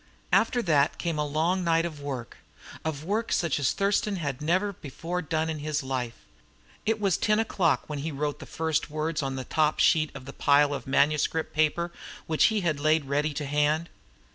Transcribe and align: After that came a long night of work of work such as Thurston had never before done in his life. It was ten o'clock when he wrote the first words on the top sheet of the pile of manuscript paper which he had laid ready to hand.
After 0.33 0.63
that 0.63 0.97
came 0.97 1.19
a 1.19 1.25
long 1.27 1.63
night 1.63 1.85
of 1.85 2.01
work 2.01 2.37
of 2.83 3.03
work 3.03 3.31
such 3.31 3.59
as 3.59 3.71
Thurston 3.71 4.15
had 4.15 4.41
never 4.41 4.73
before 4.73 5.21
done 5.21 5.47
in 5.47 5.59
his 5.59 5.83
life. 5.83 6.15
It 6.87 6.99
was 6.99 7.17
ten 7.17 7.37
o'clock 7.39 7.83
when 7.85 7.99
he 7.99 8.11
wrote 8.11 8.39
the 8.39 8.47
first 8.47 8.89
words 8.89 9.21
on 9.21 9.35
the 9.35 9.43
top 9.45 9.77
sheet 9.79 10.09
of 10.15 10.25
the 10.25 10.33
pile 10.33 10.73
of 10.73 10.87
manuscript 10.87 11.53
paper 11.53 11.91
which 12.25 12.45
he 12.45 12.61
had 12.61 12.79
laid 12.79 13.05
ready 13.05 13.31
to 13.35 13.45
hand. 13.45 13.89